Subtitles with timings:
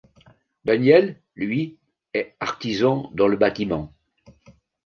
[0.65, 1.77] Daniel, lui,
[2.15, 3.93] est artisan dans le bâtiment.